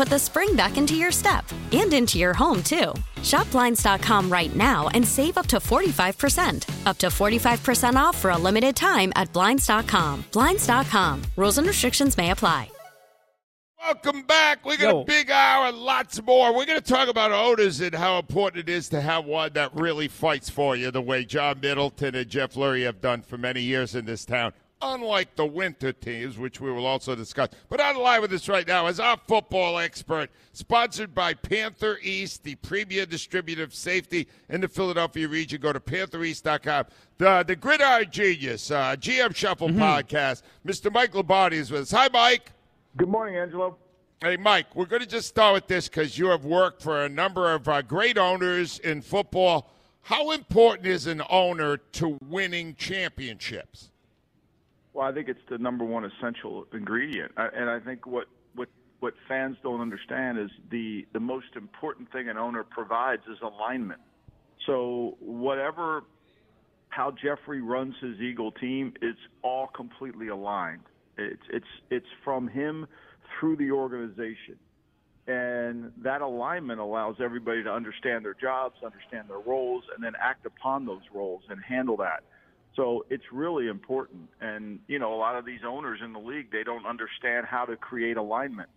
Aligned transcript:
put 0.00 0.08
the 0.08 0.18
spring 0.18 0.56
back 0.56 0.78
into 0.78 0.94
your 0.94 1.12
step 1.12 1.44
and 1.72 1.92
into 1.92 2.16
your 2.18 2.32
home, 2.32 2.62
too. 2.62 2.94
Shop 3.22 3.50
Blinds.com 3.50 4.32
right 4.32 4.56
now 4.56 4.88
and 4.94 5.06
save 5.06 5.36
up 5.36 5.46
to 5.48 5.58
45%. 5.58 6.86
Up 6.86 6.96
to 6.96 7.08
45% 7.08 7.96
off 7.96 8.16
for 8.16 8.30
a 8.30 8.38
limited 8.38 8.74
time 8.74 9.12
at 9.14 9.30
Blinds.com. 9.34 10.24
Blinds.com. 10.32 11.22
Rules 11.36 11.58
and 11.58 11.66
restrictions 11.66 12.16
may 12.16 12.30
apply. 12.30 12.70
Welcome 13.78 14.22
back. 14.22 14.64
We 14.64 14.78
got 14.78 14.90
Yo. 14.90 15.00
a 15.02 15.04
big 15.04 15.30
hour, 15.30 15.70
lots 15.70 16.22
more. 16.22 16.56
We're 16.56 16.64
going 16.64 16.80
to 16.80 16.92
talk 16.94 17.08
about 17.08 17.32
owners 17.32 17.82
and 17.82 17.94
how 17.94 18.18
important 18.18 18.70
it 18.70 18.72
is 18.72 18.88
to 18.90 19.02
have 19.02 19.26
one 19.26 19.52
that 19.52 19.74
really 19.74 20.08
fights 20.08 20.48
for 20.48 20.76
you 20.76 20.90
the 20.90 21.02
way 21.02 21.26
John 21.26 21.60
Middleton 21.60 22.14
and 22.14 22.28
Jeff 22.28 22.54
Lurie 22.54 22.84
have 22.84 23.02
done 23.02 23.20
for 23.20 23.36
many 23.36 23.60
years 23.60 23.94
in 23.94 24.06
this 24.06 24.24
town. 24.24 24.54
Unlike 24.82 25.36
the 25.36 25.44
winter 25.44 25.92
teams, 25.92 26.38
which 26.38 26.60
we 26.60 26.72
will 26.72 26.86
also 26.86 27.14
discuss. 27.14 27.50
But 27.68 27.80
on 27.80 27.94
the 27.94 28.00
line 28.00 28.22
with 28.22 28.32
us 28.32 28.48
right 28.48 28.66
now 28.66 28.86
is 28.86 28.98
our 28.98 29.18
football 29.28 29.78
expert, 29.78 30.30
sponsored 30.52 31.14
by 31.14 31.34
Panther 31.34 31.98
East, 32.02 32.44
the 32.44 32.54
premier 32.56 33.04
distributor 33.04 33.62
of 33.62 33.74
safety 33.74 34.26
in 34.48 34.62
the 34.62 34.68
Philadelphia 34.68 35.28
region. 35.28 35.60
Go 35.60 35.72
to 35.72 35.80
PantherEast.com. 35.80 36.86
The, 37.18 37.44
the 37.46 37.56
Gridiron 37.56 38.10
Genius, 38.10 38.70
uh, 38.70 38.96
GM 38.96 39.36
Shuffle 39.36 39.68
podcast. 39.68 40.42
Mr. 40.66 40.90
Mike 40.90 41.14
Lombardi 41.14 41.58
is 41.58 41.70
with 41.70 41.82
us. 41.82 41.90
Hi, 41.90 42.08
Mike. 42.10 42.52
Good 42.96 43.08
morning, 43.08 43.36
Angelo. 43.36 43.76
Hey, 44.22 44.36
Mike, 44.36 44.74
we're 44.74 44.86
going 44.86 45.00
to 45.00 45.08
just 45.08 45.28
start 45.28 45.54
with 45.54 45.66
this 45.66 45.88
because 45.88 46.18
you 46.18 46.26
have 46.26 46.44
worked 46.44 46.82
for 46.82 47.04
a 47.04 47.08
number 47.08 47.52
of 47.52 47.68
uh, 47.68 47.82
great 47.82 48.18
owners 48.18 48.78
in 48.80 49.00
football. 49.00 49.70
How 50.02 50.30
important 50.32 50.86
is 50.86 51.06
an 51.06 51.22
owner 51.30 51.76
to 51.76 52.18
winning 52.28 52.74
championships? 52.74 53.90
Well, 55.00 55.08
I 55.08 55.14
think 55.14 55.30
it's 55.30 55.40
the 55.48 55.56
number 55.56 55.82
one 55.82 56.04
essential 56.04 56.66
ingredient, 56.74 57.32
and 57.38 57.70
I 57.70 57.80
think 57.80 58.06
what 58.06 58.26
what 58.54 58.68
what 58.98 59.14
fans 59.26 59.56
don't 59.62 59.80
understand 59.80 60.38
is 60.38 60.50
the 60.70 61.06
the 61.14 61.20
most 61.20 61.56
important 61.56 62.12
thing 62.12 62.28
an 62.28 62.36
owner 62.36 62.64
provides 62.64 63.22
is 63.22 63.38
alignment. 63.40 64.02
So 64.66 65.16
whatever 65.20 66.02
how 66.90 67.12
Jeffrey 67.12 67.62
runs 67.62 67.94
his 68.02 68.20
Eagle 68.20 68.52
team, 68.52 68.92
it's 69.00 69.18
all 69.40 69.68
completely 69.68 70.28
aligned. 70.28 70.82
It's 71.16 71.44
it's 71.50 71.72
it's 71.88 72.12
from 72.22 72.46
him 72.46 72.86
through 73.40 73.56
the 73.56 73.70
organization. 73.70 74.58
And 75.26 75.92
that 76.02 76.20
alignment 76.20 76.78
allows 76.78 77.16
everybody 77.24 77.62
to 77.62 77.72
understand 77.72 78.22
their 78.22 78.34
jobs, 78.34 78.74
understand 78.84 79.30
their 79.30 79.38
roles, 79.38 79.82
and 79.94 80.04
then 80.04 80.12
act 80.20 80.44
upon 80.44 80.84
those 80.84 81.04
roles 81.14 81.40
and 81.48 81.58
handle 81.66 81.96
that. 81.96 82.22
So 82.80 83.04
it's 83.10 83.30
really 83.30 83.68
important. 83.68 84.30
And, 84.40 84.78
you 84.86 84.98
know, 84.98 85.12
a 85.12 85.20
lot 85.20 85.36
of 85.36 85.44
these 85.44 85.60
owners 85.68 86.00
in 86.02 86.14
the 86.14 86.18
league, 86.18 86.50
they 86.50 86.64
don't 86.64 86.86
understand 86.86 87.44
how 87.44 87.66
to 87.66 87.76
create 87.76 88.16
alignment. 88.16 88.70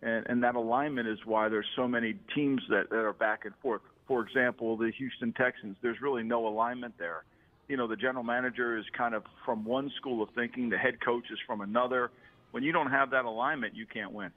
And, 0.00 0.24
and 0.28 0.44
that 0.44 0.54
alignment 0.54 1.08
is 1.08 1.18
why 1.24 1.48
there's 1.48 1.66
so 1.74 1.88
many 1.88 2.14
teams 2.36 2.62
that, 2.70 2.88
that 2.90 3.00
are 3.00 3.12
back 3.12 3.46
and 3.46 3.54
forth. 3.60 3.80
For 4.06 4.24
example, 4.24 4.76
the 4.76 4.92
Houston 4.96 5.32
Texans, 5.32 5.74
there's 5.82 6.00
really 6.00 6.22
no 6.22 6.46
alignment 6.46 6.94
there. 6.98 7.24
You 7.66 7.76
know, 7.76 7.88
the 7.88 7.96
general 7.96 8.22
manager 8.22 8.78
is 8.78 8.84
kind 8.96 9.12
of 9.12 9.24
from 9.44 9.64
one 9.64 9.90
school 9.96 10.22
of 10.22 10.28
thinking, 10.36 10.68
the 10.68 10.78
head 10.78 11.00
coach 11.00 11.24
is 11.32 11.38
from 11.44 11.60
another. 11.60 12.12
When 12.52 12.62
you 12.62 12.70
don't 12.70 12.92
have 12.92 13.10
that 13.10 13.24
alignment, 13.24 13.74
you 13.74 13.86
can't 13.86 14.12
win. 14.12 14.30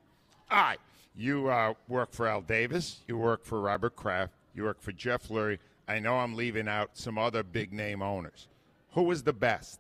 All 0.50 0.64
right. 0.64 0.80
You 1.16 1.48
uh, 1.48 1.76
work 1.88 2.12
for 2.12 2.28
Al 2.28 2.42
Davis. 2.42 3.02
You 3.08 3.20
work 3.20 3.46
for 3.46 3.62
Robert 3.62 3.96
Kraft. 3.96 4.34
You 4.56 4.64
work 4.64 4.82
for 4.82 4.92
Jeff 4.94 5.28
Lurie. 5.28 5.60
I 5.88 6.00
know 6.00 6.16
I'm 6.16 6.34
leaving 6.34 6.68
out 6.68 6.90
some 6.94 7.20
other 7.20 7.44
big 7.44 7.72
name 7.72 8.02
owners. 8.02 8.48
Who 8.94 9.04
was 9.04 9.24
the 9.24 9.34
best? 9.34 9.80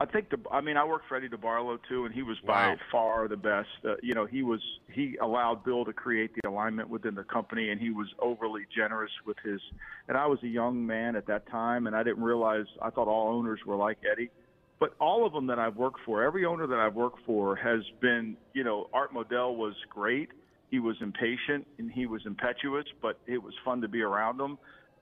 I 0.00 0.06
think 0.06 0.30
the. 0.30 0.38
I 0.52 0.60
mean, 0.60 0.76
I 0.76 0.84
worked 0.84 1.08
for 1.08 1.16
Eddie 1.16 1.28
DeBartolo 1.28 1.78
too, 1.88 2.04
and 2.04 2.14
he 2.14 2.22
was 2.22 2.36
by 2.46 2.68
Wow. 2.68 2.76
far 2.92 3.28
the 3.28 3.36
best. 3.36 3.68
Uh, 3.84 3.94
you 4.00 4.14
know, 4.14 4.26
he 4.26 4.42
was 4.42 4.60
he 4.92 5.16
allowed 5.20 5.64
Bill 5.64 5.84
to 5.84 5.92
create 5.92 6.30
the 6.40 6.48
alignment 6.48 6.88
within 6.88 7.16
the 7.16 7.24
company, 7.24 7.70
and 7.70 7.80
he 7.80 7.90
was 7.90 8.06
overly 8.20 8.62
generous 8.74 9.10
with 9.26 9.36
his. 9.44 9.60
And 10.06 10.16
I 10.16 10.26
was 10.26 10.38
a 10.44 10.48
young 10.48 10.86
man 10.86 11.16
at 11.16 11.26
that 11.26 11.48
time, 11.48 11.88
and 11.88 11.96
I 11.96 12.04
didn't 12.04 12.22
realize. 12.22 12.66
I 12.80 12.90
thought 12.90 13.08
all 13.08 13.34
owners 13.36 13.58
were 13.66 13.74
like 13.74 13.98
Eddie, 14.10 14.30
but 14.78 14.94
all 15.00 15.26
of 15.26 15.32
them 15.32 15.48
that 15.48 15.58
I've 15.58 15.76
worked 15.76 16.00
for, 16.06 16.22
every 16.22 16.44
owner 16.44 16.68
that 16.68 16.78
I've 16.78 16.94
worked 16.94 17.18
for 17.26 17.56
has 17.56 17.80
been. 18.00 18.36
You 18.54 18.62
know, 18.62 18.88
Art 18.92 19.12
Modell 19.12 19.56
was 19.56 19.74
great. 19.90 20.28
He 20.70 20.78
was 20.78 20.96
impatient 21.00 21.66
and 21.78 21.90
he 21.90 22.06
was 22.06 22.24
impetuous, 22.26 22.84
but 23.02 23.18
it 23.26 23.42
was 23.42 23.54
fun 23.64 23.80
to 23.80 23.88
be 23.88 24.02
around 24.02 24.38
him 24.38 24.58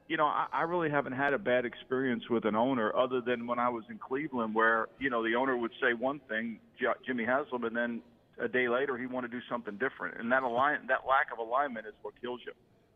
you 0.09 0.17
know, 0.17 0.27
I, 0.27 0.47
I 0.53 0.63
really 0.63 0.91
haven't 0.91 1.13
had 1.13 1.33
a 1.33 1.39
bad 1.39 1.65
experience 1.65 2.29
with 2.31 2.45
an 2.45 2.55
owner 2.55 2.95
other 2.97 3.21
than 3.21 3.47
when 3.47 3.59
I 3.59 3.69
was 3.69 3.85
in 3.91 3.99
Cleveland, 3.99 4.55
where 4.55 4.89
you 4.99 5.11
know 5.11 5.23
the 5.23 5.35
owner 5.35 5.57
would 5.57 5.73
say 5.81 5.93
one 5.95 6.21
thing, 6.29 6.59
J- 6.79 6.87
Jimmy 7.07 7.25
Haslam, 7.25 7.65
and 7.65 7.77
then 7.77 8.01
a 8.39 8.49
day 8.49 8.69
later 8.69 8.97
he 8.99 9.07
wanted 9.07 9.31
to 9.31 9.39
do 9.39 9.43
something 9.49 9.77
different, 9.77 10.19
and 10.21 10.31
that 10.33 10.43
align 10.43 10.87
that 10.89 11.07
lack 11.09 11.33
of 11.33 11.39
alignment 11.39 11.87
is 11.87 11.95
what 12.03 12.15
kills 12.21 12.41
you. 12.47 12.53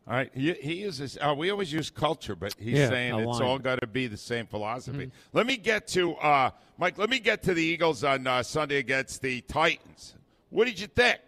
All 0.09 0.15
right. 0.15 0.31
He, 0.35 0.53
he 0.55 0.75
uses, 0.75 1.19
uh, 1.21 1.35
we 1.37 1.51
always 1.51 1.73
use 1.73 1.91
culture, 1.91 2.35
but 2.35 2.55
he's 2.59 2.79
Yeah, 2.79 2.89
saying 2.89 3.15
it's 3.21 3.41
all 3.41 3.59
got 3.59 3.81
to 3.81 3.87
be 3.87 4.07
the 4.07 4.17
same 4.17 4.47
philosophy. 4.47 5.11
Let 5.33 5.47
me 5.47 5.57
get 5.57 5.87
to, 5.89 6.15
uh, 6.15 6.51
Mike, 6.79 6.99
let 6.99 7.11
me 7.11 7.21
get 7.21 7.43
to 7.45 7.55
the 7.55 7.63
Eagles 7.63 8.03
on 8.03 8.27
uh, 8.27 8.43
Sunday 8.43 8.79
against 8.79 9.23
the 9.23 9.43
Titans. 9.43 10.17
What 10.49 10.65
did 10.65 10.81
you 10.81 10.87
think? 10.89 11.21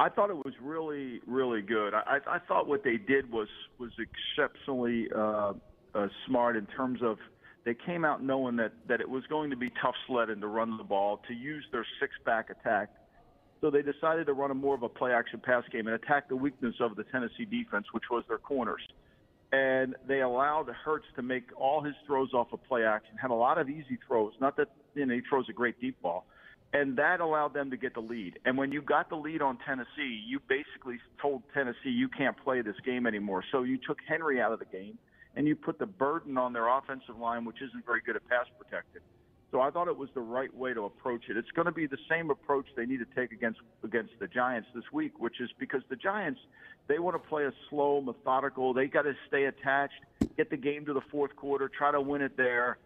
I 0.00 0.08
thought 0.08 0.30
it 0.30 0.36
was 0.36 0.54
really, 0.62 1.20
really 1.26 1.60
good. 1.60 1.92
I, 1.92 2.18
I 2.26 2.38
thought 2.46 2.68
what 2.68 2.84
they 2.84 2.96
did 2.96 3.30
was 3.32 3.48
was 3.78 3.90
exceptionally 3.98 5.08
uh, 5.14 5.54
uh, 5.94 6.08
smart 6.26 6.56
in 6.56 6.66
terms 6.66 7.00
of 7.02 7.18
they 7.64 7.74
came 7.74 8.04
out 8.04 8.22
knowing 8.22 8.56
that 8.56 8.72
that 8.88 9.00
it 9.00 9.08
was 9.08 9.24
going 9.28 9.50
to 9.50 9.56
be 9.56 9.70
tough 9.82 9.96
sledding 10.06 10.40
to 10.40 10.46
run 10.46 10.76
the 10.76 10.84
ball 10.84 11.20
to 11.26 11.34
use 11.34 11.64
their 11.72 11.84
six 12.00 12.12
back 12.24 12.50
attack. 12.50 12.90
So 13.60 13.70
they 13.70 13.82
decided 13.82 14.26
to 14.26 14.34
run 14.34 14.52
a 14.52 14.54
more 14.54 14.76
of 14.76 14.84
a 14.84 14.88
play 14.88 15.12
action 15.12 15.40
pass 15.44 15.64
game 15.72 15.88
and 15.88 15.96
attack 15.96 16.28
the 16.28 16.36
weakness 16.36 16.76
of 16.78 16.94
the 16.94 17.02
Tennessee 17.02 17.44
defense, 17.44 17.86
which 17.90 18.04
was 18.08 18.22
their 18.28 18.38
corners. 18.38 18.82
And 19.50 19.96
they 20.06 20.20
allowed 20.20 20.68
Hurts 20.68 21.06
to 21.16 21.22
make 21.22 21.44
all 21.56 21.82
his 21.82 21.94
throws 22.06 22.32
off 22.34 22.52
of 22.52 22.62
play 22.68 22.84
action. 22.84 23.16
Had 23.20 23.32
a 23.32 23.34
lot 23.34 23.58
of 23.58 23.68
easy 23.68 23.98
throws. 24.06 24.32
Not 24.40 24.56
that 24.58 24.68
you 24.94 25.06
know 25.06 25.14
he 25.14 25.22
throws 25.28 25.46
a 25.48 25.52
great 25.52 25.80
deep 25.80 26.00
ball, 26.00 26.24
and 26.72 26.96
that 26.96 27.20
allowed 27.20 27.54
them 27.54 27.70
to 27.70 27.76
get 27.76 27.94
the 27.94 28.00
lead. 28.00 28.38
And 28.44 28.58
when 28.58 28.72
you 28.72 28.82
got 28.82 29.08
the 29.08 29.16
lead 29.16 29.40
on 29.40 29.58
Tennessee, 29.66 30.22
you 30.26 30.40
basically 30.48 30.98
told 31.20 31.42
Tennessee 31.54 31.90
you 31.90 32.08
can't 32.08 32.36
play 32.36 32.60
this 32.60 32.76
game 32.84 33.06
anymore. 33.06 33.42
So 33.50 33.62
you 33.62 33.78
took 33.78 33.98
Henry 34.06 34.40
out 34.40 34.52
of 34.52 34.58
the 34.58 34.66
game, 34.66 34.98
and 35.34 35.46
you 35.46 35.56
put 35.56 35.78
the 35.78 35.86
burden 35.86 36.36
on 36.36 36.52
their 36.52 36.68
offensive 36.68 37.18
line, 37.18 37.44
which 37.44 37.62
isn't 37.62 37.86
very 37.86 38.00
good 38.04 38.16
at 38.16 38.28
pass 38.28 38.46
protecting. 38.58 39.02
So 39.50 39.62
I 39.62 39.70
thought 39.70 39.88
it 39.88 39.96
was 39.96 40.10
the 40.14 40.20
right 40.20 40.54
way 40.54 40.74
to 40.74 40.84
approach 40.84 41.22
it. 41.30 41.38
It's 41.38 41.50
going 41.52 41.66
to 41.66 41.72
be 41.72 41.86
the 41.86 41.96
same 42.10 42.30
approach 42.30 42.66
they 42.76 42.84
need 42.84 42.98
to 42.98 43.06
take 43.16 43.32
against 43.32 43.60
against 43.82 44.12
the 44.20 44.26
Giants 44.26 44.68
this 44.74 44.84
week, 44.92 45.18
which 45.18 45.40
is 45.40 45.48
because 45.58 45.80
the 45.88 45.96
Giants 45.96 46.40
they 46.86 46.98
want 46.98 47.22
to 47.22 47.28
play 47.28 47.44
a 47.44 47.52
slow, 47.70 48.00
methodical. 48.02 48.74
They 48.74 48.88
got 48.88 49.02
to 49.02 49.14
stay 49.26 49.44
attached, 49.44 50.00
get 50.36 50.50
the 50.50 50.56
game 50.56 50.84
to 50.86 50.92
the 50.92 51.00
fourth 51.10 51.34
quarter, 51.36 51.70
try 51.70 51.92
to 51.92 52.00
win 52.00 52.20
it 52.20 52.36
there. 52.36 52.78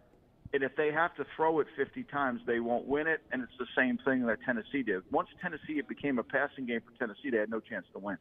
And 0.54 0.62
if 0.62 0.76
they 0.76 0.92
have 0.92 1.14
to 1.16 1.24
throw 1.34 1.60
it 1.60 1.66
50 1.76 2.02
times, 2.04 2.40
they 2.46 2.60
won't 2.60 2.86
win 2.86 3.06
it. 3.06 3.22
And 3.32 3.42
it's 3.42 3.56
the 3.58 3.66
same 3.76 3.98
thing 3.98 4.26
that 4.26 4.38
Tennessee 4.44 4.82
did. 4.82 5.02
Once 5.10 5.28
Tennessee 5.40 5.78
it 5.78 5.88
became 5.88 6.18
a 6.18 6.22
passing 6.22 6.66
game 6.66 6.80
for 6.80 6.98
Tennessee, 6.98 7.30
they 7.30 7.38
had 7.38 7.50
no 7.50 7.60
chance 7.60 7.86
to 7.94 7.98
win. 7.98 8.18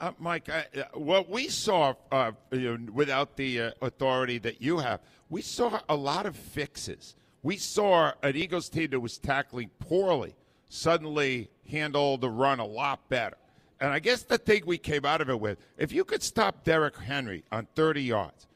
Uh, 0.00 0.12
Mike, 0.18 0.48
uh, 0.48 0.62
what 0.94 1.28
we 1.28 1.48
saw 1.48 1.92
uh, 2.12 2.32
you 2.52 2.78
know, 2.78 2.92
without 2.92 3.36
the 3.36 3.60
uh, 3.60 3.70
authority 3.82 4.38
that 4.38 4.62
you 4.62 4.78
have, 4.78 5.00
we 5.28 5.42
saw 5.42 5.80
a 5.88 5.96
lot 5.96 6.24
of 6.24 6.36
fixes. 6.36 7.16
We 7.42 7.56
saw 7.56 8.12
an 8.22 8.36
Eagles 8.36 8.68
team 8.68 8.90
that 8.90 9.00
was 9.00 9.18
tackling 9.18 9.70
poorly 9.80 10.36
suddenly 10.68 11.50
handle 11.70 12.16
the 12.16 12.30
run 12.30 12.60
a 12.60 12.66
lot 12.66 13.08
better. 13.08 13.36
And 13.80 13.90
I 13.90 13.98
guess 13.98 14.22
the 14.22 14.38
thing 14.38 14.62
we 14.66 14.78
came 14.78 15.04
out 15.04 15.20
of 15.20 15.30
it 15.30 15.40
with, 15.40 15.58
if 15.76 15.92
you 15.92 16.04
could 16.04 16.22
stop 16.22 16.64
Derrick 16.64 16.96
Henry 16.96 17.44
on 17.52 17.66
30 17.74 18.02
yards, 18.02 18.46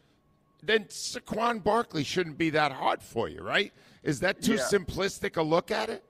then 0.62 0.84
Saquon 0.84 1.62
Barkley 1.62 2.04
shouldn't 2.04 2.38
be 2.38 2.50
that 2.50 2.72
hard 2.72 3.02
for 3.02 3.28
you, 3.28 3.42
right? 3.42 3.72
Is 4.02 4.20
that 4.20 4.40
too 4.42 4.54
Yeah. 4.54 4.60
simplistic 4.60 5.36
a 5.36 5.42
look 5.42 5.70
at 5.70 5.90
it? 5.90 6.04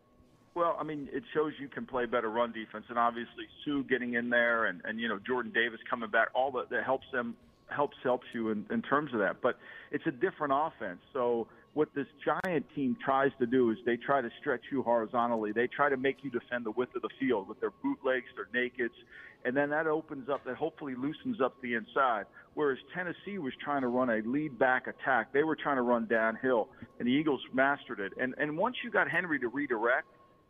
Well, 0.54 0.76
I 0.78 0.82
mean, 0.82 1.08
it 1.12 1.24
shows 1.32 1.54
you 1.58 1.68
can 1.68 1.86
play 1.86 2.04
better 2.04 2.28
run 2.28 2.52
defense, 2.52 2.84
and 2.90 2.98
obviously 2.98 3.48
Suh 3.64 3.82
getting 3.88 4.14
in 4.14 4.28
there, 4.28 4.66
and 4.66 4.82
and 4.84 5.00
you 5.00 5.08
know 5.08 5.18
Jordan 5.18 5.50
Davis 5.52 5.80
coming 5.88 6.10
back, 6.10 6.28
all 6.34 6.50
that 6.52 6.68
that 6.68 6.84
helps 6.84 7.06
them 7.10 7.34
helps 7.68 7.96
helps 8.02 8.26
you 8.34 8.50
in, 8.50 8.66
in 8.70 8.82
terms 8.82 9.14
of 9.14 9.20
that. 9.20 9.40
But 9.40 9.58
it's 9.90 10.06
a 10.06 10.10
different 10.10 10.52
offense. 10.54 11.00
So 11.14 11.48
what 11.74 11.88
this 11.94 12.06
giant 12.24 12.66
team 12.74 12.96
tries 13.02 13.30
to 13.38 13.46
do 13.46 13.70
is 13.70 13.78
they 13.86 13.96
try 13.96 14.20
to 14.20 14.28
stretch 14.40 14.60
you 14.70 14.82
horizontally. 14.82 15.52
They 15.52 15.66
try 15.66 15.88
to 15.88 15.96
make 15.96 16.18
you 16.22 16.30
defend 16.30 16.66
the 16.66 16.70
width 16.70 16.94
of 16.94 17.02
the 17.02 17.08
field 17.18 17.48
with 17.48 17.60
their 17.60 17.72
bootlegs, 17.82 18.26
their 18.36 18.48
nakeds, 18.54 18.90
and 19.44 19.56
then 19.56 19.70
that 19.70 19.86
opens 19.86 20.28
up, 20.28 20.44
that 20.44 20.56
hopefully 20.56 20.94
loosens 20.94 21.40
up 21.40 21.54
the 21.62 21.74
inside. 21.74 22.26
Whereas 22.54 22.78
Tennessee 22.94 23.38
was 23.38 23.54
trying 23.64 23.82
to 23.82 23.88
run 23.88 24.10
a 24.10 24.20
lead 24.28 24.58
back 24.58 24.86
attack, 24.86 25.32
they 25.32 25.42
were 25.42 25.56
trying 25.56 25.76
to 25.76 25.82
run 25.82 26.06
downhill, 26.06 26.68
and 26.98 27.08
the 27.08 27.12
Eagles 27.12 27.40
mastered 27.52 28.00
it. 28.00 28.12
And 28.20 28.34
and 28.38 28.56
once 28.56 28.76
you 28.84 28.90
got 28.90 29.10
Henry 29.10 29.38
to 29.40 29.48
redirect 29.48 30.06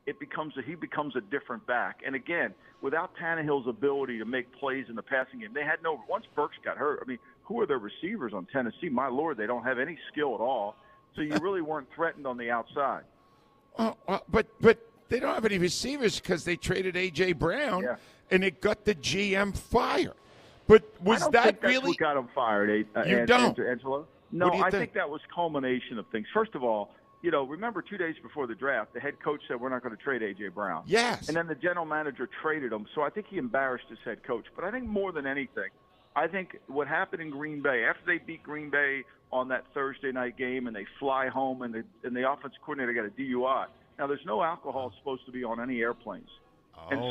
it 0.07 0.19
becomes 0.19 0.55
a, 0.57 0.63
he 0.63 0.75
becomes 0.75 1.15
a 1.17 1.21
different 1.21 1.67
back. 1.67 2.01
And 2.05 2.15
again, 2.17 2.55
without 2.81 3.13
Tannehill's 3.17 3.69
ability 3.69 4.19
to 4.19 4.25
make 4.25 4.53
plays 4.59 4.87
in 4.89 4.97
the 4.97 5.03
passing 5.03 5.41
game, 5.41 5.51
they 5.55 5.63
had 5.63 5.83
no. 5.83 6.01
Once 6.09 6.25
Burks 6.35 6.57
got 6.65 6.77
hurt, 6.77 7.01
I 7.03 7.09
mean, 7.09 7.19
who 7.45 7.61
are 7.61 7.67
their 7.67 7.79
receivers 7.79 8.33
on 8.35 8.47
Tennessee? 8.53 8.89
My 8.91 9.09
lord, 9.09 9.37
they 9.37 9.47
don't 9.47 9.63
have 9.63 9.79
any 9.79 9.97
skill 10.11 10.35
at 10.35 10.41
all. 10.41 10.77
So 11.15 11.23
you 11.23 11.37
really 11.41 11.61
weren't 11.61 11.89
threatened 11.95 12.27
on 12.27 12.37
the 12.37 12.51
outside. 12.51 13.03
Uh, 13.79 13.93
uh, 14.09 14.19
but 14.31 14.47
but 14.61 14.79
they 15.09 15.21
don't 15.21 15.35
have 15.35 15.45
any 15.45 15.59
receivers 15.59 16.19
because 16.21 16.45
they 16.45 16.57
traded 16.57 16.95
AJ 16.95 17.39
Brown, 17.39 17.83
Yeah. 17.83 17.97
and 18.31 18.43
it 18.45 18.61
got 18.61 18.85
the 18.85 18.95
GM 18.95 19.57
fired. 19.57 20.15
But 20.67 20.85
was 21.03 21.23
I 21.23 21.25
don't 21.31 21.33
that 21.61 21.63
really? 21.63 21.95
got 21.97 22.17
him 22.17 22.29
fired? 22.35 22.87
Uh, 22.97 23.03
You 23.05 23.19
An- 23.19 23.27
don't? 23.27 23.59
An- 23.59 23.67
Angelo? 23.67 24.07
No, 24.31 24.49
do 24.51 24.57
I 24.59 24.71
think? 24.71 24.73
think 24.73 24.93
that 24.95 25.09
was 25.11 25.21
culmination 25.35 25.99
of 25.99 26.07
things. 26.09 26.27
First 26.33 26.55
of 26.55 26.63
all, 26.65 26.91
you 27.21 27.31
know, 27.31 27.45
remember 27.45 27.83
two 27.83 27.99
days 27.99 28.15
before 28.23 28.47
the 28.47 28.55
draft, 28.55 28.95
the 28.95 29.01
head 29.01 29.21
coach 29.23 29.43
said 29.47 29.61
we're 29.61 29.69
not 29.69 29.83
going 29.83 29.95
to 29.95 30.03
trade 30.03 30.23
AJ 30.23 30.55
Brown. 30.55 30.83
Yes. 30.87 31.29
And 31.29 31.37
then 31.37 31.47
the 31.47 31.55
general 31.55 31.85
manager 31.85 32.29
traded 32.41 32.73
him. 32.73 32.87
So 32.95 33.03
I 33.03 33.11
think 33.11 33.27
he 33.29 33.37
embarrassed 33.37 33.85
his 33.91 33.99
head 34.05 34.23
coach. 34.25 34.47
But 34.57 34.65
I 34.65 34.71
think 34.71 34.87
more 34.87 35.13
than 35.13 35.27
anything, 35.27 35.69
I 36.15 36.27
think 36.27 36.57
what 36.67 36.89
happened 36.89 37.23
in 37.23 37.31
Green 37.31 37.63
Bay 37.63 37.85
after 37.89 38.03
they 38.07 38.19
beat 38.19 38.43
Green 38.43 38.71
Bay 38.71 39.03
on 39.33 39.49
that 39.49 39.65
Thursday 39.73 40.13
night 40.13 40.37
game 40.37 40.67
and 40.67 40.77
they 40.77 40.87
fly 40.99 41.29
home 41.29 41.63
and 41.63 41.73
the 41.73 41.85
and 42.05 42.15
the 42.15 42.31
offense 42.31 42.55
coordinator 42.65 42.93
got 42.93 43.07
a 43.07 43.11
DUI. 43.21 43.67
Now 43.99 44.07
there's 44.07 44.25
no 44.27 44.43
alcohol 44.43 44.93
supposed 44.99 45.25
to 45.27 45.33
be 45.33 45.45
on 45.45 45.61
any 45.61 45.81
airplanes. 45.81 46.29
And 46.91 47.01
Oh. 47.01 47.11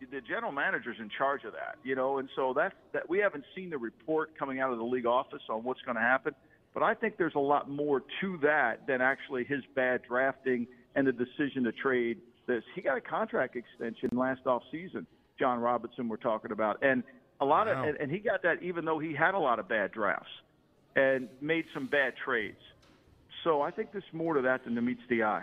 so 0.00 0.06
the 0.10 0.20
general 0.20 0.52
manager's 0.52 0.98
in 0.98 1.08
charge 1.16 1.44
of 1.44 1.52
that, 1.52 1.76
you 1.84 1.94
know, 1.94 2.18
and 2.18 2.28
so 2.36 2.52
that 2.54 2.74
that 2.92 3.08
we 3.08 3.18
haven't 3.18 3.44
seen 3.54 3.70
the 3.70 3.78
report 3.78 4.36
coming 4.38 4.60
out 4.60 4.72
of 4.72 4.78
the 4.78 4.84
league 4.84 5.06
office 5.06 5.42
on 5.48 5.62
what's 5.64 5.80
going 5.82 5.96
to 5.96 6.02
happen, 6.02 6.34
but 6.74 6.82
I 6.82 6.92
think 6.94 7.16
there's 7.16 7.36
a 7.36 7.40
lot 7.40 7.70
more 7.70 8.02
to 8.20 8.38
that 8.42 8.86
than 8.86 9.00
actually 9.00 9.44
his 9.44 9.62
bad 9.74 10.02
drafting 10.06 10.66
and 10.94 11.06
the 11.06 11.12
decision 11.12 11.64
to 11.64 11.72
trade 11.72 12.18
this. 12.46 12.64
He 12.74 12.82
got 12.82 12.96
a 12.96 13.00
contract 13.00 13.56
extension 13.56 14.10
last 14.12 14.46
off 14.46 14.62
season. 14.70 15.06
Jon 15.38 15.60
Robinson 15.60 16.08
we're 16.08 16.16
talking 16.16 16.50
about, 16.50 16.82
and 16.82 17.02
a 17.40 17.44
lot 17.44 17.66
Wow. 17.66 17.82
of 17.82 17.88
and, 17.88 17.96
and 17.98 18.10
he 18.10 18.18
got 18.18 18.42
that 18.42 18.62
even 18.62 18.84
though 18.84 18.98
he 18.98 19.14
had 19.14 19.34
a 19.34 19.38
lot 19.38 19.58
of 19.58 19.68
bad 19.68 19.92
drafts 19.92 20.30
and 20.94 21.28
made 21.40 21.64
some 21.74 21.86
bad 21.86 22.14
trades. 22.24 22.60
So 23.44 23.60
I 23.62 23.70
think 23.70 23.92
there's 23.92 24.04
more 24.12 24.34
to 24.34 24.42
that 24.42 24.64
than 24.64 24.74
the 24.74 24.80
meets 24.82 25.02
the 25.08 25.22
eye. 25.22 25.42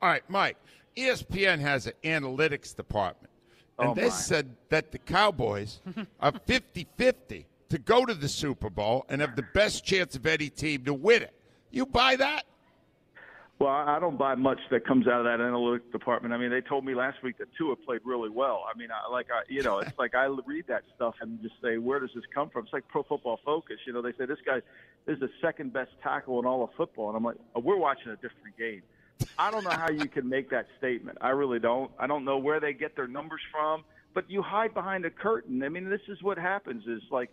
All 0.00 0.08
right, 0.08 0.24
Mike. 0.28 0.56
ESPN 0.96 1.58
has 1.60 1.86
an 1.86 1.92
analytics 2.04 2.74
department, 2.76 3.30
and 3.78 3.90
Oh, 3.90 3.94
they 3.94 4.10
said 4.10 4.54
that 4.68 4.92
the 4.92 4.98
Cowboys 4.98 5.80
are 6.20 6.32
50-50 6.32 7.44
to 7.70 7.78
go 7.78 8.04
to 8.04 8.12
the 8.12 8.28
Super 8.28 8.68
Bowl 8.68 9.06
and 9.08 9.20
have 9.22 9.34
the 9.36 9.44
best 9.54 9.84
chance 9.86 10.16
of 10.16 10.26
any 10.26 10.50
team 10.50 10.84
to 10.84 10.92
win 10.92 11.22
it. 11.22 11.32
You 11.70 11.86
buy 11.86 12.16
that? 12.16 12.44
Well, 13.62 13.70
I 13.70 14.00
don't 14.00 14.18
buy 14.18 14.34
much 14.34 14.58
that 14.72 14.84
comes 14.84 15.06
out 15.06 15.20
of 15.20 15.24
that 15.24 15.38
analytics 15.38 15.92
department. 15.92 16.34
I 16.34 16.36
mean, 16.36 16.50
they 16.50 16.62
told 16.62 16.84
me 16.84 16.96
last 16.96 17.22
week 17.22 17.38
that 17.38 17.46
Tua 17.56 17.76
played 17.76 18.00
really 18.04 18.28
well. 18.28 18.64
I 18.68 18.76
mean, 18.76 18.88
I, 18.90 19.08
like 19.08 19.28
I, 19.32 19.42
you 19.48 19.62
know, 19.62 19.78
it's 19.78 19.96
like 20.00 20.16
I 20.16 20.24
read 20.24 20.64
that 20.66 20.82
stuff 20.96 21.14
and 21.20 21.40
just 21.40 21.54
say, 21.62 21.78
where 21.78 22.00
does 22.00 22.10
this 22.12 22.24
come 22.34 22.50
from? 22.50 22.64
It's 22.64 22.72
like 22.72 22.88
Pro 22.88 23.04
Football 23.04 23.38
Focus. 23.44 23.76
You 23.86 23.92
know, 23.92 24.02
they 24.02 24.10
say 24.18 24.26
this 24.26 24.40
guy 24.44 24.62
is 25.06 25.20
the 25.20 25.30
second 25.40 25.72
best 25.72 25.92
tackle 26.02 26.40
in 26.40 26.44
all 26.44 26.64
of 26.64 26.70
football, 26.76 27.06
and 27.06 27.16
I'm 27.16 27.22
like, 27.22 27.36
oh, 27.54 27.60
we're 27.60 27.76
watching 27.76 28.10
a 28.10 28.16
different 28.16 28.58
game. 28.58 28.82
I 29.38 29.52
don't 29.52 29.62
know 29.62 29.70
how 29.70 29.90
you 29.90 30.08
can 30.08 30.28
make 30.28 30.50
that 30.50 30.66
statement. 30.78 31.18
I 31.20 31.28
really 31.28 31.60
don't. 31.60 31.92
I 32.00 32.08
don't 32.08 32.24
know 32.24 32.38
where 32.38 32.58
they 32.58 32.72
get 32.72 32.96
their 32.96 33.06
numbers 33.06 33.42
from, 33.52 33.84
but 34.12 34.28
you 34.28 34.42
hide 34.42 34.74
behind 34.74 35.04
a 35.04 35.10
curtain. 35.10 35.62
I 35.62 35.68
mean, 35.68 35.88
this 35.88 36.02
is 36.08 36.20
what 36.20 36.36
happens. 36.36 36.82
Is 36.88 37.02
like 37.12 37.30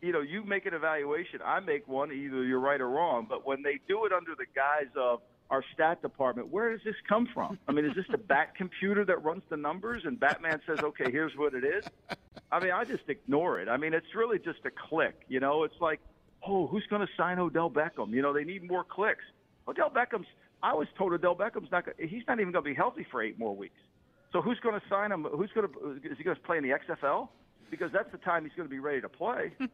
you 0.00 0.12
know, 0.12 0.22
you 0.22 0.42
make 0.42 0.64
an 0.64 0.72
evaluation. 0.72 1.40
I 1.44 1.60
make 1.60 1.86
one. 1.86 2.12
Either 2.12 2.44
you're 2.44 2.60
right 2.60 2.80
or 2.80 2.88
wrong. 2.88 3.26
But 3.28 3.46
when 3.46 3.62
they 3.62 3.78
do 3.86 4.06
it 4.06 4.12
under 4.12 4.34
the 4.34 4.46
guise 4.54 4.90
of 4.96 5.20
our 5.50 5.62
stat 5.74 6.02
department, 6.02 6.48
where 6.48 6.72
does 6.72 6.80
this 6.84 6.96
come 7.08 7.28
from? 7.32 7.58
I 7.68 7.72
mean, 7.72 7.84
is 7.84 7.94
this 7.94 8.06
the 8.10 8.18
bat 8.18 8.54
computer 8.56 9.04
that 9.04 9.22
runs 9.22 9.42
the 9.48 9.56
numbers 9.56 10.02
and 10.04 10.18
Batman 10.18 10.60
says, 10.66 10.80
okay, 10.80 11.10
here's 11.10 11.36
what 11.36 11.54
it 11.54 11.64
is? 11.64 11.84
I 12.50 12.60
mean, 12.60 12.72
I 12.72 12.84
just 12.84 13.08
ignore 13.08 13.60
it. 13.60 13.68
I 13.68 13.76
mean, 13.76 13.94
it's 13.94 14.14
really 14.14 14.38
just 14.38 14.60
a 14.64 14.70
click. 14.70 15.22
You 15.28 15.40
know, 15.40 15.64
it's 15.64 15.80
like, 15.80 16.00
oh, 16.46 16.66
who's 16.66 16.86
going 16.88 17.02
to 17.02 17.12
sign 17.16 17.38
Odell 17.38 17.70
Beckham? 17.70 18.10
You 18.10 18.22
know, 18.22 18.32
they 18.32 18.44
need 18.44 18.68
more 18.68 18.84
clicks. 18.84 19.24
Odell 19.68 19.90
Beckham's. 19.90 20.26
I 20.62 20.74
was 20.74 20.88
told 20.96 21.12
Odell 21.12 21.34
Beckham's 21.36 21.70
not. 21.70 21.84
He's 21.98 22.22
not 22.26 22.40
even 22.40 22.52
going 22.52 22.64
to 22.64 22.70
be 22.70 22.74
healthy 22.74 23.06
for 23.10 23.22
eight 23.22 23.38
more 23.38 23.54
weeks. 23.54 23.78
So 24.32 24.40
who's 24.40 24.58
going 24.60 24.78
to 24.78 24.86
sign 24.88 25.12
him? 25.12 25.24
Who's 25.24 25.50
going 25.52 25.68
to? 25.68 26.00
Is 26.10 26.18
he 26.18 26.24
going 26.24 26.36
to 26.36 26.42
play 26.42 26.56
in 26.56 26.62
the 26.62 26.70
XFL? 26.70 27.28
Because 27.70 27.90
that's 27.92 28.10
the 28.10 28.18
time 28.18 28.44
he's 28.44 28.52
going 28.56 28.68
to 28.68 28.72
be 28.72 28.78
ready 28.78 29.00
to 29.00 29.08
play. 29.08 29.52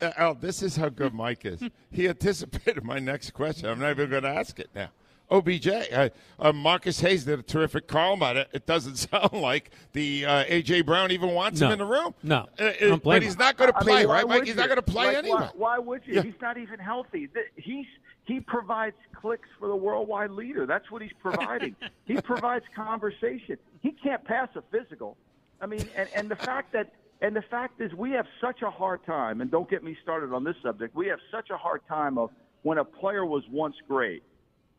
Uh, 0.00 0.10
Al, 0.18 0.34
this 0.34 0.62
is 0.62 0.76
how 0.76 0.90
good 0.90 1.14
Mike 1.14 1.46
is. 1.46 1.62
He 1.90 2.06
anticipated 2.06 2.84
my 2.84 2.98
next 2.98 3.30
question. 3.30 3.66
I'm 3.66 3.78
not 3.78 3.92
even 3.92 4.10
going 4.10 4.24
to 4.24 4.28
ask 4.28 4.58
it 4.58 4.68
now. 4.74 4.90
OBJ, 5.30 5.68
uh, 5.68 6.08
uh, 6.38 6.52
Marcus 6.52 7.00
Hayes 7.00 7.24
did 7.24 7.38
a 7.38 7.42
terrific 7.42 7.86
column 7.86 8.22
on 8.22 8.36
it. 8.36 8.48
It 8.52 8.66
doesn't 8.66 8.96
sound 9.10 9.32
like 9.32 9.70
the 9.92 10.26
uh, 10.26 10.44
AJ 10.44 10.86
Brown 10.86 11.10
even 11.10 11.30
wants 11.30 11.60
him 11.60 11.70
in 11.70 11.78
the 11.78 11.84
room. 11.84 12.14
No. 12.22 12.48
Uh, 12.58 12.64
uh, 12.64 12.72
Don't 12.80 13.02
but 13.02 13.22
he's 13.22 13.38
not 13.38 13.56
going 13.56 13.70
to 13.72 13.78
I 13.78 13.82
play, 13.82 14.00
mean, 14.00 14.08
right, 14.08 14.26
Mike? 14.26 14.40
He's 14.40 14.50
you? 14.50 14.54
not 14.56 14.66
going 14.68 14.76
to 14.76 14.82
play 14.82 15.06
Like, 15.06 15.16
anyway. 15.16 15.40
Why, 15.40 15.50
why 15.56 15.78
would 15.78 16.02
you? 16.06 16.14
Yeah. 16.14 16.22
He's 16.22 16.40
not 16.40 16.58
even 16.58 16.78
healthy. 16.78 17.28
Th- 17.28 17.46
He's 17.56 17.86
he 18.24 18.40
provides 18.40 18.96
clicks 19.14 19.48
for 19.58 19.66
the 19.66 19.74
worldwide 19.76 20.30
leader. 20.30 20.66
That's 20.66 20.90
what 20.90 21.02
he's 21.02 21.12
providing. 21.20 21.74
he 22.04 22.20
provides 22.20 22.64
conversation. 22.76 23.56
He 23.80 23.92
can't 23.92 24.22
pass 24.24 24.48
a 24.54 24.62
physical. 24.70 25.16
I 25.60 25.66
mean, 25.66 25.88
and, 25.96 26.08
and 26.14 26.30
the 26.30 26.36
fact 26.36 26.72
that 26.72 26.92
and 27.22 27.34
the 27.34 27.42
fact 27.42 27.80
is 27.80 27.92
we 27.94 28.12
have 28.12 28.26
such 28.40 28.62
a 28.62 28.70
hard 28.70 29.04
time. 29.04 29.40
And 29.40 29.50
don't 29.50 29.68
get 29.68 29.82
me 29.82 29.96
started 30.02 30.32
on 30.32 30.44
this 30.44 30.56
subject. 30.62 30.94
We 30.94 31.06
have 31.08 31.18
such 31.30 31.50
a 31.50 31.56
hard 31.56 31.80
time 31.88 32.18
of 32.18 32.30
when 32.62 32.78
a 32.78 32.84
player 32.84 33.24
was 33.26 33.42
once 33.50 33.76
great. 33.88 34.22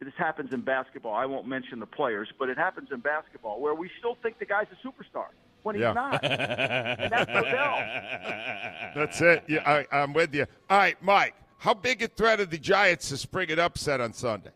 This 0.03 0.13
happens 0.17 0.51
in 0.51 0.61
basketball. 0.61 1.13
I 1.13 1.25
won't 1.27 1.45
mention 1.47 1.79
the 1.79 1.85
players, 1.85 2.27
but 2.39 2.49
it 2.49 2.57
happens 2.57 2.89
in 2.91 3.01
basketball 3.01 3.61
where 3.61 3.75
we 3.75 3.89
still 3.99 4.17
think 4.23 4.39
the 4.39 4.45
guy's 4.45 4.65
a 4.71 4.87
superstar 4.87 5.27
when 5.61 5.75
he's 5.75 5.81
Yeah. 5.83 5.93
not. 5.93 6.23
and 6.23 7.11
that's 7.11 7.29
Odell. 7.29 7.75
That's 8.95 9.21
it. 9.21 9.43
Yeah, 9.47 9.69
I, 9.69 9.85
I'm 9.91 10.13
with 10.13 10.33
you. 10.33 10.45
All 10.69 10.77
right, 10.79 10.97
Mike. 11.03 11.35
How 11.59 11.75
big 11.75 12.01
a 12.01 12.07
threat 12.07 12.39
are 12.39 12.45
the 12.45 12.57
Giants 12.57 13.09
to 13.09 13.17
spring 13.17 13.51
an 13.51 13.59
upset 13.59 14.01
on 14.01 14.13
Sunday? 14.13 14.49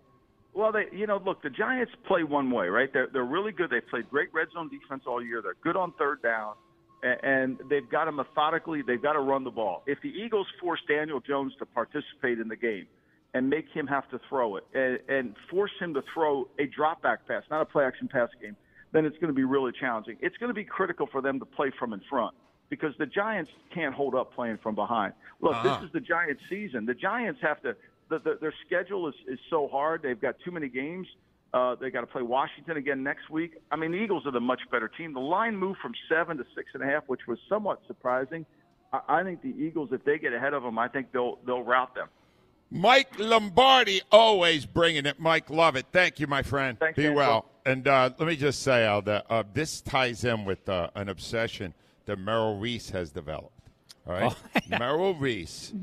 Well, 0.56 0.72
they, 0.72 0.86
you 0.92 1.06
know, 1.06 1.22
look, 1.24 1.44
the 1.44 1.52
Giants 1.52 1.92
play 2.08 2.24
one 2.24 2.50
way, 2.50 2.68
right? 2.70 2.92
They're 2.92 3.08
they're 3.14 3.24
really 3.24 3.52
good. 3.52 3.70
They 3.70 3.82
played 3.82 4.10
great 4.10 4.34
red 4.34 4.48
zone 4.54 4.70
defense 4.70 5.04
all 5.06 5.22
year. 5.24 5.42
They're 5.44 5.54
good 5.62 5.75
on 5.75 5.92
third 6.00 6.24
down, 6.24 6.54
a- 7.04 7.24
and 7.24 7.60
they've 7.70 7.88
got 7.88 8.06
to 8.06 8.12
methodically. 8.12 8.82
They've 8.82 9.02
got 9.02 9.14
to 9.14 9.20
run 9.20 9.44
the 9.44 9.52
ball. 9.52 9.84
If 9.86 10.02
the 10.02 10.10
Eagles 10.10 10.48
force 10.60 10.80
Daniel 10.88 11.20
Jones 11.20 11.54
to 11.60 11.66
participate 11.68 12.40
in 12.40 12.48
the 12.48 12.56
game 12.56 12.88
and 13.36 13.50
make 13.50 13.65
him 13.72 13.86
have 13.86 14.10
to 14.10 14.20
throw 14.30 14.56
it 14.56 14.63
and, 14.74 14.98
and 15.10 15.36
force 15.51 15.72
him 15.80 15.94
to 15.94 16.01
throw 16.13 16.48
a 16.58 16.65
drop 16.65 17.01
back 17.04 17.27
pass, 17.27 17.44
not 17.51 17.62
a 17.62 17.65
play 17.65 17.84
action 17.86 18.08
pass 18.08 18.30
game, 18.42 18.56
then 18.94 19.06
it's 19.06 19.18
going 19.18 19.27
to 19.27 19.34
be 19.36 19.44
really 19.44 19.74
challenging. 19.77 20.15
It's 20.22 20.38
going 20.38 20.48
to 20.50 20.54
be 20.54 20.63
critical 20.63 21.06
for 21.12 21.22
them 21.22 21.38
to 21.39 21.46
play 21.46 21.70
from 21.77 21.92
in 21.94 22.01
front 22.10 22.34
because 22.70 22.94
the 22.98 23.06
Giants 23.06 23.51
can't 23.74 23.94
hold 23.94 24.15
up 24.15 24.34
playing 24.34 24.58
from 24.63 24.74
behind. 24.74 25.13
Look, 25.42 25.54
Uh-huh. 25.54 25.75
this 25.82 25.86
is 25.88 25.94
the 25.94 26.00
Giants' 26.00 26.42
season. 26.50 26.86
The 26.86 26.96
Giants 26.96 27.39
have 27.44 27.62
to. 27.63 27.75
The, 28.10 28.20
the, 28.20 28.38
their 28.39 28.54
schedule 28.65 29.08
is, 29.10 29.15
is 29.27 29.39
so 29.50 29.68
hard. 29.68 30.01
They've 30.01 30.20
got 30.20 30.36
too 30.46 30.51
many 30.51 30.70
games. 30.70 31.08
Uh, 31.54 31.75
they 31.75 31.89
got 31.89 32.01
to 32.01 32.08
play 32.08 32.22
Washington 32.22 32.77
again 32.77 33.01
next 33.04 33.30
week. 33.30 33.54
I 33.72 33.75
mean, 33.75 33.92
the 33.92 33.98
Eagles 33.98 34.25
are 34.25 34.32
the 34.32 34.39
much 34.39 34.62
better 34.72 34.88
team. 34.88 35.13
The 35.13 35.20
line 35.20 35.56
moved 35.58 35.80
from 35.82 35.94
seven 36.10 36.38
to 36.38 36.46
six 36.56 36.70
and 36.74 36.84
a 36.84 36.86
half, 36.86 37.04
which 37.08 37.22
was 37.27 37.38
somewhat 37.50 37.82
surprising. 37.88 38.46
I, 38.94 39.00
I 39.20 39.24
think 39.24 39.42
the 39.42 39.54
Eagles, 39.58 39.89
if 39.92 40.04
they 40.06 40.20
get 40.20 40.34
ahead 40.34 40.54
of 40.54 40.63
them, 40.63 40.77
I 40.80 40.88
think 40.88 41.12
they'll 41.12 41.39
they'll 41.46 41.63
rout 41.63 41.96
them. 41.96 42.08
Mike 42.75 43.17
Lombardi, 43.17 44.01
always 44.12 44.65
bringing 44.65 45.05
it. 45.05 45.17
Mike, 45.17 45.50
love 45.50 45.77
it. 45.77 45.86
Thank 45.94 46.20
you, 46.20 46.27
my 46.27 46.41
friend. 46.44 46.77
Thanks, 46.77 46.98
Be 46.98 47.08
well. 47.10 47.46
And 47.65 47.88
uh, 47.88 48.10
let 48.20 48.27
me 48.27 48.36
just 48.36 48.62
say, 48.63 48.86
Al, 48.86 49.01
that 49.03 49.25
uh, 49.29 49.44
this 49.53 49.79
ties 49.79 50.25
in 50.25 50.44
with 50.44 50.67
uh, 50.67 50.89
an 50.94 51.08
obsession 51.08 51.74
that 52.05 52.20
Merrill 52.20 52.58
Reese 52.60 52.89
has 52.89 53.12
developed. 53.12 53.70
All 54.05 54.13
right, 54.13 54.36
Merrill 54.70 55.15
Reese. 55.15 55.74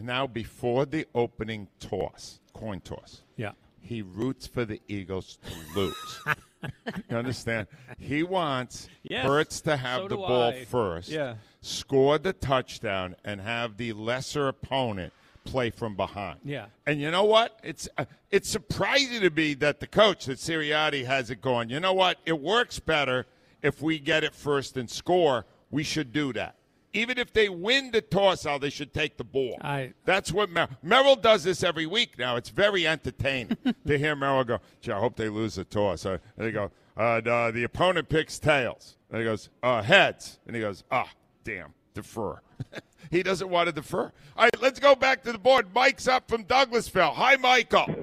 Now, 0.00 0.26
before 0.26 0.84
the 0.84 1.06
opening 1.14 1.68
toss, 1.78 2.40
coin 2.52 2.80
toss, 2.80 3.22
Yeah. 3.36 3.52
he 3.80 4.02
roots 4.02 4.46
for 4.48 4.64
the 4.64 4.80
Eagles 4.88 5.38
to 5.46 5.78
lose. 5.80 6.20
you 7.08 7.16
understand? 7.16 7.68
He 7.98 8.24
wants 8.24 8.88
Yes, 9.04 9.24
Hurts 9.24 9.60
to 9.62 9.76
have 9.76 10.02
so 10.02 10.08
the 10.08 10.16
ball 10.16 10.50
I. 10.50 10.64
first, 10.64 11.08
Yeah. 11.08 11.36
score 11.60 12.18
the 12.18 12.32
touchdown, 12.32 13.14
and 13.24 13.40
have 13.40 13.76
the 13.76 13.92
lesser 13.92 14.48
opponent 14.48 15.12
play 15.44 15.70
from 15.70 15.96
behind. 15.96 16.40
Yeah. 16.44 16.66
And 16.86 17.00
you 17.00 17.10
know 17.10 17.24
what? 17.24 17.58
It's 17.62 17.88
uh, 17.98 18.04
it's 18.30 18.48
surprising 18.48 19.20
to 19.22 19.30
me 19.30 19.54
that 19.54 19.80
the 19.80 19.86
coach, 19.86 20.26
that 20.26 20.38
Sirianni, 20.38 21.04
has 21.04 21.30
it 21.30 21.40
going. 21.40 21.68
You 21.70 21.80
know 21.80 21.92
what? 21.92 22.18
It 22.26 22.38
works 22.40 22.78
better 22.78 23.26
if 23.62 23.80
we 23.82 23.98
get 23.98 24.24
it 24.24 24.34
first 24.34 24.76
and 24.76 24.88
score. 24.90 25.46
We 25.70 25.82
should 25.82 26.12
do 26.12 26.32
that. 26.34 26.56
Even 26.94 27.16
if 27.16 27.32
they 27.32 27.48
win 27.48 27.90
the 27.90 28.02
toss 28.02 28.44
out, 28.44 28.60
they 28.60 28.68
should 28.68 28.92
take 28.92 29.16
the 29.16 29.24
ball. 29.24 29.56
I- 29.62 29.94
That's 30.04 30.30
what 30.30 30.50
Mer- 30.50 30.68
Merrill 30.82 31.16
does 31.16 31.42
this 31.42 31.62
every 31.62 31.86
week 31.86 32.18
now. 32.18 32.36
It's 32.36 32.50
very 32.50 32.86
entertaining 32.86 33.56
to 33.86 33.98
hear 33.98 34.14
Merrill 34.14 34.44
go, 34.44 34.58
gee, 34.82 34.92
I 34.92 34.98
hope 34.98 35.16
they 35.16 35.30
lose 35.30 35.54
the 35.54 35.64
toss. 35.64 36.04
Uh, 36.04 36.18
and 36.36 36.46
they 36.46 36.50
go, 36.52 36.70
uh, 36.98 37.22
the, 37.22 37.50
the 37.54 37.62
opponent 37.64 38.10
picks 38.10 38.38
tails. 38.38 38.98
And 39.10 39.18
he 39.20 39.24
goes, 39.24 39.48
uh, 39.62 39.80
heads. 39.80 40.38
And 40.46 40.54
he 40.54 40.60
goes, 40.60 40.84
ah, 40.90 41.08
damn, 41.44 41.72
defer. 41.94 42.40
he 43.10 43.22
doesn't 43.22 43.48
want 43.48 43.66
to 43.66 43.72
defer. 43.72 44.12
All 44.36 44.44
right, 44.44 44.62
let's 44.62 44.80
go 44.80 44.94
back 44.94 45.22
to 45.24 45.32
the 45.32 45.38
board. 45.38 45.68
Mike's 45.74 46.08
up 46.08 46.28
from 46.28 46.44
Douglasville. 46.44 47.14
Hi, 47.14 47.36
Michael. 47.36 47.86
Hey, 47.86 47.94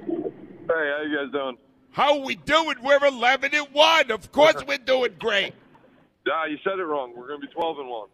how 0.68 1.04
you 1.04 1.18
guys 1.18 1.32
doing? 1.32 1.58
How 1.92 2.24
we 2.24 2.36
doing? 2.36 2.76
We're 2.84 3.04
11 3.06 3.52
and 3.54 3.68
1. 3.72 4.12
Of 4.12 4.32
course 4.32 4.64
we're 4.68 4.78
doing 4.78 5.16
great. 5.20 5.54
Nah, 6.26 6.46
you 6.46 6.58
said 6.64 6.78
it 6.80 6.84
wrong. 6.84 7.14
We're 7.16 7.28
going 7.28 7.42
to 7.42 7.48
be 7.48 7.54
12 7.54 7.80
and 7.80 7.90
1. 7.90 8.10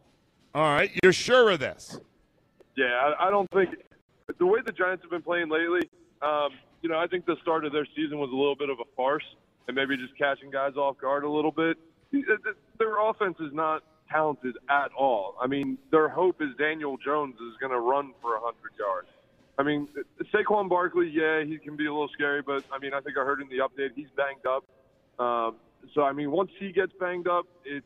All 0.56 0.74
right, 0.74 0.90
you're 1.04 1.12
sure 1.12 1.52
of 1.52 1.60
this? 1.60 2.00
Yeah, 2.78 2.86
I, 2.86 3.28
I 3.28 3.30
don't 3.30 3.50
think 3.52 3.72
the 4.38 4.46
way 4.46 4.60
the 4.66 4.72
Giants 4.72 5.04
have 5.04 5.12
been 5.12 5.22
playing 5.22 5.50
lately. 5.50 5.90
Um, 6.22 6.50
you 6.82 6.90
know, 6.90 6.98
I 6.98 7.08
think 7.08 7.26
the 7.26 7.36
start 7.42 7.66
of 7.66 7.74
their 7.74 7.86
season 7.96 8.20
was 8.20 8.30
a 8.32 8.36
little 8.36 8.56
bit 8.56 8.70
of 8.70 8.80
a 8.80 8.86
farce, 8.96 9.24
and 9.68 9.76
maybe 9.76 9.98
just 9.98 10.18
catching 10.18 10.50
guys 10.52 10.76
off 10.78 10.98
guard 10.98 11.24
a 11.24 11.30
little 11.30 11.52
bit. 11.52 11.78
Their 12.80 13.02
offense 13.02 13.36
is 13.40 13.52
not 13.52 13.84
talented 14.10 14.58
at 14.70 14.92
all. 14.98 15.36
I 15.42 15.48
mean, 15.48 15.78
their 15.92 16.10
hope 16.10 16.42
is 16.42 16.50
Daniel 16.58 16.98
Jones 16.98 17.36
is 17.36 17.58
going 17.60 17.72
to 17.72 17.80
run 17.80 18.14
for 18.22 18.34
100 18.40 18.56
yards. 18.78 19.08
I 19.58 19.64
mean, 19.64 19.88
Saquon 20.34 20.68
Barkley, 20.68 21.10
yeah, 21.14 21.44
he 21.44 21.58
can 21.58 21.76
be 21.76 21.86
a 21.86 21.92
little 21.92 22.10
scary, 22.10 22.42
but 22.42 22.64
I 22.74 22.80
mean, 22.80 22.94
I 22.94 23.00
think 23.00 23.18
I 23.18 23.24
heard 23.24 23.42
in 23.42 23.48
the 23.48 23.60
update 23.60 23.92
he's 23.96 24.10
banged 24.16 24.46
up. 24.46 24.66
Um, 25.18 25.56
so 25.94 26.02
I 26.02 26.12
mean, 26.12 26.32
once 26.32 26.52
he 26.60 26.72
gets 26.72 26.92
banged 27.00 27.28
up, 27.28 27.46
it's 27.64 27.86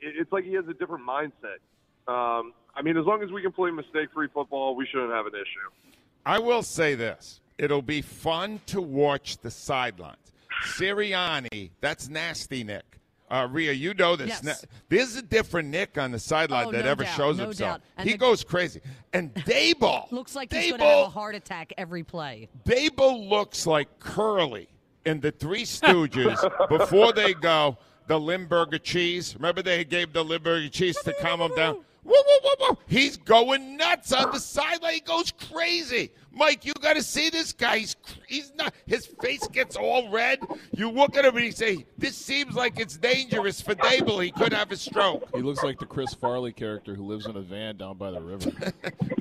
it's 0.00 0.32
like 0.32 0.44
he 0.44 0.54
has 0.54 0.64
a 0.68 0.74
different 0.74 1.06
mindset. 1.06 1.60
Um, 2.08 2.54
I 2.74 2.82
mean, 2.82 2.96
as 2.96 3.04
long 3.04 3.22
as 3.22 3.30
we 3.30 3.42
can 3.42 3.52
play 3.52 3.70
mistake-free 3.70 4.28
football, 4.32 4.74
we 4.74 4.86
shouldn't 4.86 5.12
have 5.12 5.26
an 5.26 5.34
issue. 5.34 5.92
I 6.24 6.38
will 6.38 6.62
say 6.62 6.94
this. 6.94 7.40
It'll 7.58 7.82
be 7.82 8.00
fun 8.00 8.60
to 8.66 8.80
watch 8.80 9.38
the 9.38 9.50
sidelines. 9.50 10.16
Sirianni, 10.64 11.70
that's 11.80 12.08
nasty 12.08 12.64
Nick. 12.64 12.99
Uh, 13.30 13.46
Rhea, 13.50 13.70
you 13.72 13.94
know 13.94 14.16
this. 14.16 14.28
Yes. 14.28 14.42
Na- 14.42 14.68
There's 14.88 15.14
a 15.14 15.22
different 15.22 15.68
Nick 15.68 15.96
on 15.96 16.10
the 16.10 16.18
sideline 16.18 16.66
Oh, 16.66 16.72
that 16.72 16.84
no 16.84 16.90
ever 16.90 17.04
doubt, 17.04 17.16
shows 17.16 17.36
no 17.38 17.44
himself. 17.44 17.80
doubt. 17.96 18.04
He 18.04 18.12
the- 18.12 18.18
goes 18.18 18.42
crazy. 18.42 18.80
And 19.12 19.32
Daboll. 19.46 20.10
Looks 20.10 20.34
like 20.34 20.52
he's 20.52 20.64
Daboll, 20.64 20.68
going 20.70 20.80
to 20.80 20.86
have 20.86 21.06
a 21.06 21.10
heart 21.10 21.34
attack 21.36 21.72
every 21.78 22.02
play. 22.02 22.48
Daboll 22.64 23.28
looks 23.28 23.66
like 23.66 24.00
Curly 24.00 24.68
in 25.06 25.20
the 25.20 25.30
Three 25.30 25.62
Stooges 25.62 26.38
before 26.68 27.12
they 27.12 27.34
go 27.34 27.78
the 28.08 28.18
Limburger 28.18 28.78
cheese. 28.78 29.34
Remember 29.36 29.62
they 29.62 29.84
gave 29.84 30.12
the 30.12 30.24
Limburger 30.24 30.68
cheese 30.68 30.98
to 31.04 31.12
calm 31.20 31.40
him 31.40 31.54
down? 31.54 31.76
Whoa, 32.02 32.14
whoa, 32.26 32.38
whoa, 32.42 32.54
whoa. 32.74 32.78
He's 32.88 33.16
going 33.16 33.76
nuts 33.76 34.12
on 34.12 34.32
the 34.32 34.40
sideline. 34.40 34.94
He 34.94 35.00
goes 35.00 35.30
crazy. 35.52 36.10
Mike, 36.32 36.64
you 36.64 36.72
got 36.74 36.94
to 36.94 37.02
see 37.02 37.28
this 37.28 37.52
guy. 37.52 37.78
He's, 37.78 37.96
he's 38.28 38.52
not. 38.54 38.72
His 38.86 39.06
face 39.06 39.46
gets 39.48 39.74
all 39.76 40.10
red. 40.10 40.38
You 40.72 40.90
look 40.90 41.16
at 41.16 41.24
him 41.24 41.36
and 41.36 41.44
you 41.44 41.52
say, 41.52 41.84
"This 41.98 42.16
seems 42.16 42.54
like 42.54 42.78
it's 42.78 42.96
dangerous 42.96 43.60
for 43.60 43.74
Daboll. 43.74 44.24
He 44.24 44.30
could 44.30 44.52
have 44.52 44.70
a 44.70 44.76
stroke." 44.76 45.28
He 45.34 45.42
looks 45.42 45.62
like 45.64 45.78
the 45.78 45.86
Chris 45.86 46.14
Farley 46.14 46.52
character 46.52 46.94
who 46.94 47.04
lives 47.04 47.26
in 47.26 47.36
a 47.36 47.40
van 47.40 47.76
down 47.76 47.96
by 47.96 48.10
the 48.10 48.20
river. 48.20 48.50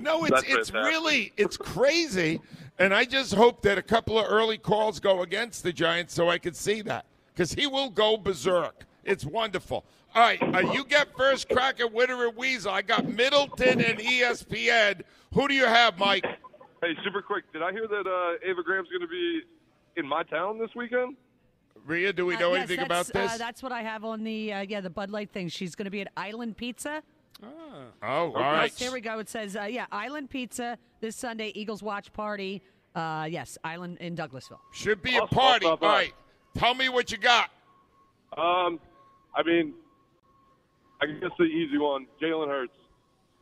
No, 0.02 0.24
it's 0.24 0.32
That's 0.32 0.44
it's 0.44 0.70
fantastic. 0.70 0.76
really 0.76 1.34
it's 1.36 1.58
crazy, 1.58 2.40
and 2.80 2.94
I 2.94 3.04
just 3.04 3.34
hope 3.34 3.62
that 3.64 3.78
a 3.78 3.82
couple 3.82 4.18
of 4.18 4.26
early 4.30 4.58
calls 4.58 5.00
go 5.00 5.24
against 5.24 5.62
the 5.62 5.74
Giants 5.74 6.14
so 6.14 6.30
I 6.30 6.38
can 6.38 6.54
see 6.54 6.82
that 6.84 7.06
because 7.34 7.52
he 7.54 7.68
will 7.68 7.90
go 7.90 8.16
berserk. 8.16 8.86
It's 9.04 9.26
wonderful. 9.26 9.84
All 10.16 10.22
right, 10.22 10.42
uh, 10.42 10.72
you 10.72 10.86
get 10.86 11.10
first 11.18 11.50
crack 11.50 11.82
at 11.82 11.92
Winner 11.92 12.28
and 12.28 12.36
Weasel. 12.38 12.72
I 12.72 12.82
got 12.82 13.08
Middleton 13.10 13.82
and 13.82 14.00
ESPN. 14.00 15.02
Who 15.34 15.48
do 15.50 15.54
you 15.54 15.66
have, 15.66 16.00
Mike? 16.00 16.26
Hey, 16.82 16.94
super 17.04 17.22
quick, 17.22 17.52
did 17.52 17.62
I 17.62 17.72
hear 17.72 17.88
that 17.88 18.08
uh, 18.08 18.50
Ava 18.50 18.64
Graham's 18.64 18.88
going 18.90 19.02
to 19.02 19.08
be 19.08 19.42
in 19.98 20.08
my 20.08 20.24
town 20.24 20.58
this 20.60 20.70
weekend? 20.76 21.18
Rhea, 21.86 22.14
do 22.14 22.26
we 22.26 22.36
Uh, 22.36 22.40
know 22.40 22.54
yes, 22.54 22.70
anything 22.70 22.86
about 22.86 23.08
this? 23.08 23.34
Uh, 23.34 23.38
that's 23.38 23.62
what 23.62 23.72
I 23.72 23.82
have 23.84 24.04
on 24.06 24.24
the 24.24 24.54
uh, 24.54 24.62
yeah 24.62 24.82
the 24.82 24.90
Bud 24.90 25.10
Light 25.10 25.32
thing. 25.32 25.48
She's 25.50 25.76
going 25.76 25.86
to 25.86 25.92
be 25.92 26.02
at 26.02 26.10
Island 26.16 26.58
Pizza. 26.58 27.02
oh, 27.44 27.50
all 28.02 28.32
right. 28.34 28.64
Yes, 28.66 28.80
here 28.80 28.92
we 28.92 29.02
go. 29.02 29.20
It 29.20 29.30
says 29.30 29.56
uh, 29.56 29.64
yeah 29.64 29.86
Island 29.92 30.30
Pizza 30.30 30.78
this 31.02 31.16
Sunday. 31.16 31.52
Eagles 31.56 31.82
watch 31.84 32.12
party. 32.14 32.62
Uh, 32.96 33.28
yes, 33.30 33.58
Island 33.64 33.98
in 34.00 34.16
Douglasville. 34.16 34.60
Should 34.74 35.02
be 35.02 35.16
a 35.18 35.26
party. 35.28 35.66
All 35.66 35.74
Awesome. 35.74 35.88
right, 35.88 36.14
tell 36.58 36.74
me 36.76 36.90
what 36.90 37.12
you 37.12 37.18
got. 37.18 37.50
Um, 38.38 38.80
I 39.36 39.44
mean, 39.46 39.74
I 41.02 41.06
guess 41.08 41.32
the 41.38 41.46
easy 41.46 41.78
one, 41.78 42.08
Jalen 42.22 42.48
Hurts. 42.48 42.74